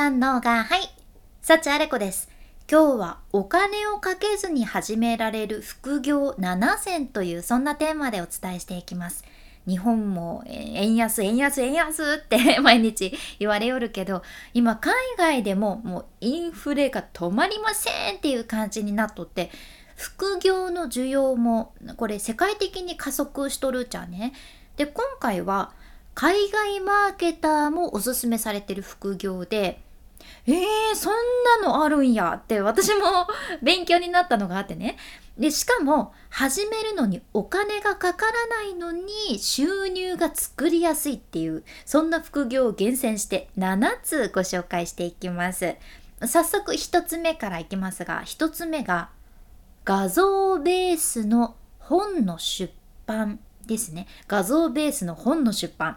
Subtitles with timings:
[0.00, 0.80] さんのがはい。
[1.42, 2.30] 幸あれ子です。
[2.70, 9.26] 今日はお金をかけずに始められる副業7選というそんなテーマでお伝えしていきます。
[9.66, 14.22] 日本も円安円安円安 って毎日言われよるけど
[14.54, 19.50] 今海外でももうインフレが止まりませんっていう感じになっとって
[19.96, 24.32] 副業の需要もこれ世界的に加速しとるじゃね。
[24.78, 25.74] で今回は
[26.14, 29.82] 海外マーケターもおすすめされてる副業で
[30.46, 31.12] えー、そん
[31.62, 33.26] なのあるんやって私も
[33.62, 34.96] 勉強になったのがあってね。
[35.38, 45.76] でしかも始めるのにお金がかからないのに収入が作りやすいっていうそんな副業を厳選して7つご紹介していきます。
[46.26, 49.08] 早速1つ目からいきますが1つ目が
[49.86, 52.72] 画像ベースの本の出
[53.06, 54.06] 版ですね。
[54.28, 55.96] 画像ベースの本の出版。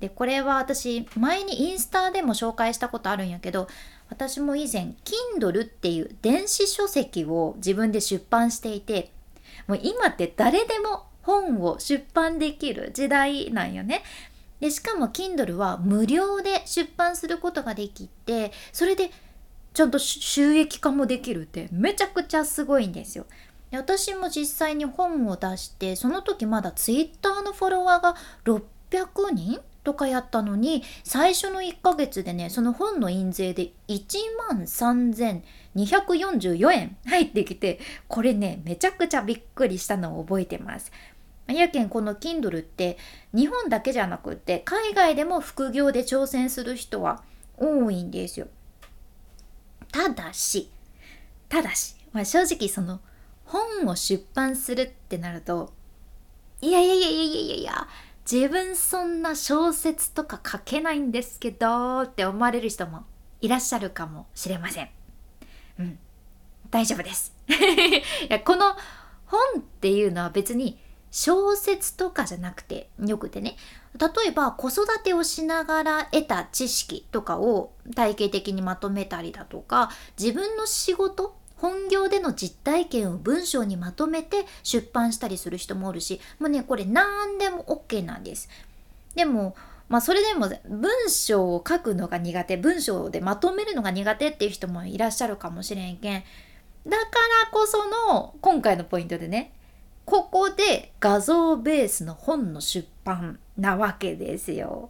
[0.00, 3.68] でこれは私前にインスタでも紹介したことあるんやけど
[4.10, 4.94] 私も以前
[5.38, 9.10] Kindle っていう電子書籍を自分で出版していて
[9.66, 14.02] もう今って誰でも本を出版できる時代なんよね。
[14.60, 19.10] でしかも Kindle は無料で出版することができてそれで
[19.74, 23.26] ちゃんと収益化もできるってめちゃくちゃすごいんですよ。
[23.70, 34.18] で私も実際に本を出してその時まだ Twitter のフォロワーが600人とかやったのに最初の1ヶ月でねその本の印税で1
[34.50, 40.92] 万3244円入ってきてこれねめちゃくちゃびっくりしたのを覚えてます。
[41.48, 42.98] やけんこの Kindle って
[43.32, 47.22] 日本だけじゃなくって海外でも副業で挑戦する人は
[47.56, 48.48] 多いんですよ。
[49.90, 50.68] ただし
[51.48, 53.00] ただし、まあ、正直その
[53.46, 55.72] 本を出版するってなると
[56.60, 57.88] いやいやいやいやいやいや
[58.30, 63.04] 自分そんな小説とか書けないんですけどって思われる人も
[63.40, 64.90] いらっしゃるかもしれません。
[65.78, 65.98] うん、
[66.70, 67.34] 大丈夫です。
[67.48, 68.76] いやこの
[69.24, 70.78] 本っていうのは別に
[71.10, 73.56] 小説とかじゃなくてよくてね
[73.98, 88.48] 例えば子育てをしながら得た知識とかを体系的にまとめたりだとか自分の仕事本業での実体験を文章にまとめて出版したりする人もおるしもうねこれ何でも OK なんです。
[89.14, 89.54] でも
[89.88, 96.22] まあそれでも文章を書くのが苦手文章でまとめるのが苦手っていう人もいらっしゃるかもしれんけん
[96.86, 97.04] だか
[97.44, 99.52] らこその今回のポイントでね
[100.04, 104.88] ここで画像ベースの本の出版なわけですよ。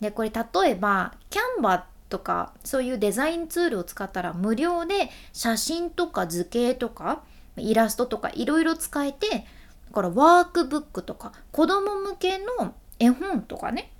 [0.00, 7.22] でこれ例えばキャンバとかそういうデザインツールを使ったら無料で写真とか図形とか
[7.56, 9.44] イラストとかいろいろ使えてだ
[9.92, 13.92] からワークブックとか子供向けの絵本とかね、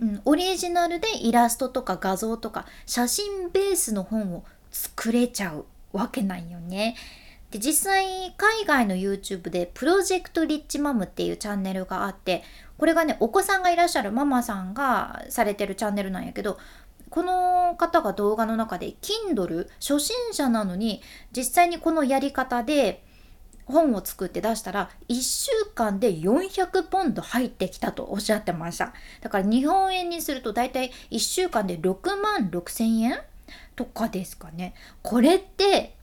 [0.00, 6.96] うん、オリジナルでイラストとか画像とか写真ベースの本を作れちゃうわけなんよね。
[7.50, 12.42] で実際海外の YouTube でプロジェクトリッチマムっていうチャンネルがあって
[12.78, 16.58] これがねお子さんがいらっしゃるママさんがされてるチャンネルなんやけど
[17.12, 21.02] この方が動画の中で Kindle 初心者なのに
[21.36, 23.04] 実際にこのやり方で
[23.66, 28.94] 本を作って出したら1週間で400ポンド入ってきたとおっしゃってました。
[29.20, 33.20] だから日本円にすると大体1週間で6万6千円
[33.76, 34.72] とかですかね。
[35.02, 35.94] これって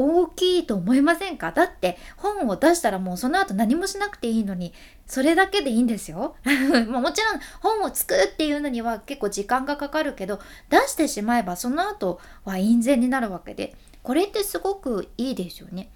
[0.00, 1.50] 大きいと思いませんか？
[1.50, 4.72] だって本を出したらもうその後何もしなくていいのに
[5.08, 6.36] それだけでいいんですよ。
[6.88, 10.38] まもちろん本を作るっていうのには結構時間がかかるけど
[10.70, 15.90] 出してしまえばその後は印税になるわけでこれってすごくいいですよね。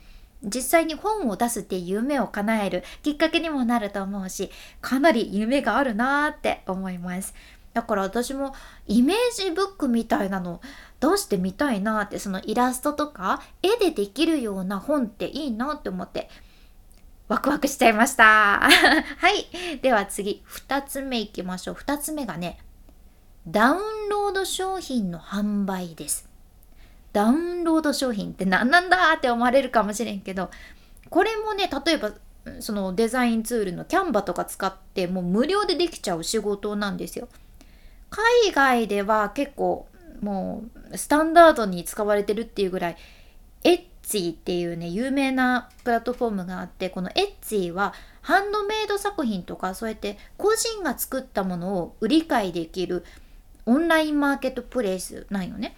[0.45, 7.33] 実際に本を出すっていう夢を叶えるきっかけにもなると思うしかなり夢があるなーって思います。
[7.75, 8.55] だから私も
[8.87, 10.61] イメージブックみたいなの
[11.01, 16.29] 出してみたいなってそのイラストとか絵でできるような本っていいなって思って
[17.29, 18.61] ワクワクしちゃいました。
[18.69, 18.69] は
[19.31, 19.79] い。
[19.81, 20.43] では次。
[20.47, 21.75] 2つ目いきましょう。
[21.77, 22.59] 2つ目がね
[23.47, 26.29] ダウンロード商品の販売です。
[27.13, 30.51] ダウンロード商品って何なんだって思われるかもしれんけど
[31.11, 32.13] これもね例えば
[32.61, 37.29] そのデザインツールのキャンバとか使ってもう無料でできちゃう仕事なんですよ。
[38.13, 39.89] 海外では結構
[40.21, 42.97] もうスタンダードに使われてるっていうぐらい
[43.65, 53.03] エッチっていうね有名なプラットフォームがあってこのエッチはハンドメイド作品とかそうやって個人が作ったものを売り買いできる
[53.65, 55.75] オンラインマーケットプレイスなんよね。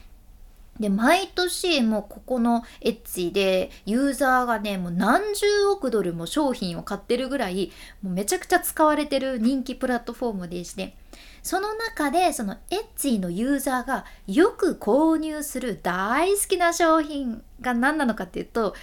[0.81, 7.71] で毎年もうここのエッツィでユーザーがねもう何十億ドルも商品を買ってるぐらい
[8.03, 10.97] もうめちゃくちゃ使われてる人気プラットフォームでして
[11.43, 18.75] その中でそのエッツィのユーザーがよく購入する大好きな商品が何なのかっていうと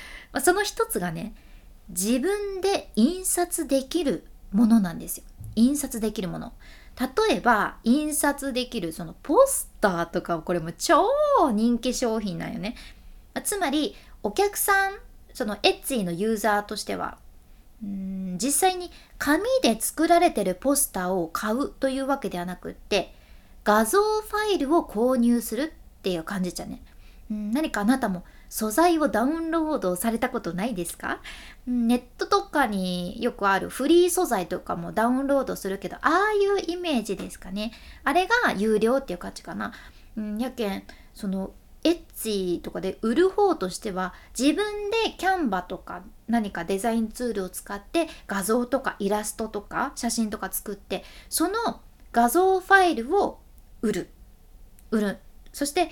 [0.41, 1.33] その一つがね
[1.89, 4.23] 自分で印刷できる
[4.53, 5.23] ものなんですよ。
[5.55, 6.53] 印刷できるもの。
[7.01, 11.05] 例えば印刷できるそのポスターとかこれも超
[11.51, 12.75] 人気商品なんよね。
[13.43, 14.93] つまりお客さん
[15.33, 17.17] そのエッツィのユーザーとしては
[17.83, 23.13] うん実際に紙で作られてるポスターを買うというわけではなくって
[23.63, 26.81] 画像ファイルを購入するっていう感じじゃね、
[27.29, 31.21] うん、何かあなたも素材をダウンロードされたことないですか？
[31.65, 37.71] ネットとかによくあるフリー素材とかもダウンロードするけどああいうイメージですかね。
[38.03, 39.71] あれが有料っていう価値かな、
[40.17, 40.83] うん、やけん
[41.15, 41.53] その
[41.85, 51.79] エッチとかで売る方としては自分でキャンバとか何かデザインツールを使って画像とかイラストとか写真とか作ってその
[52.11, 53.39] 画像ファイルを
[53.81, 54.09] 売る。
[54.91, 55.17] 売る。
[55.53, 55.89] そして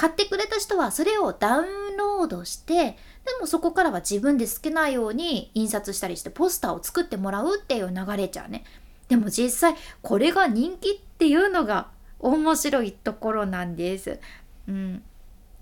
[0.00, 1.66] 買ってくれた人はそれをダウン
[1.98, 2.96] ロードしてで
[3.38, 8.64] もそこからは自分で好きなように印刷したりしてポスターを作ってもらうっていう流れちゃうね。
[9.08, 11.88] でも実際これが人気っていうのが
[12.18, 14.18] 面白いところなんです。
[14.66, 15.02] うん。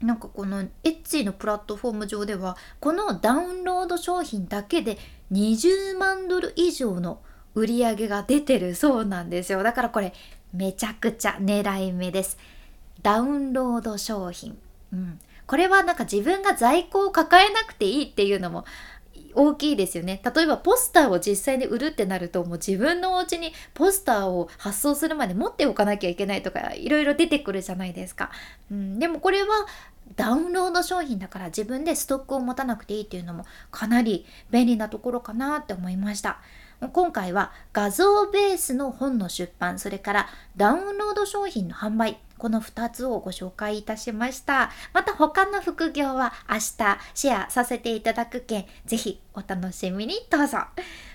[0.00, 4.98] なんかこのエッチのプラットフォーム上ではこのダウンロード商品だけで
[5.32, 7.22] 20万ドル以上の
[7.56, 9.64] 売り上げが出てるそうなんですよ。
[9.64, 10.14] だからこれ
[10.52, 12.38] めちゃくちゃ狙い目です。
[13.02, 14.58] ダウンロード商品。
[14.92, 15.18] うん。
[15.46, 18.64] これはなんか自分が在庫を抱えなくていいっていうのも
[19.34, 20.20] 大きいですよね。
[20.34, 28.30] 例えばポスターを実際に売るってなるともう自分のお家にポスターを発送するまで持っておかなきゃいけないとかいろいろ出てくるじゃないですか。
[28.70, 29.66] うん、でもこれは
[30.16, 36.40] ダウンロード商品だから自分でストックを持たなくていいっていうのもかなり便利なところかなって思いました。
[36.92, 44.70] 今回は画像ベースの本の出版、それからダウンロード商品の販売、この2つをご紹介いたしました。
[44.92, 46.60] また他の副業は明日
[47.14, 50.58] シェアさせていただく件、ぜひお楽しみにどうぞ。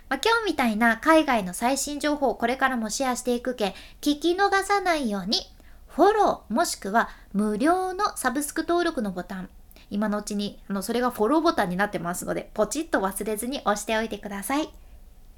[0.10, 5.40] まあ、今日みたいな海外の最新情報をこれからもシェアしていく件、聞き逃さないように、
[5.88, 9.50] フォローもしくは無料のサブスク登録のボタン、
[9.90, 14.70] 今のうちにあのそれがフォローボタンになってますので、ポチッと忘れずに押しておいてください。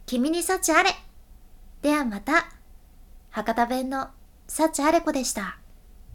[0.05, 0.91] 君に幸あれ
[1.81, 2.47] ではまた
[3.31, 4.09] 博多弁の
[4.47, 5.57] 幸あれ子でした。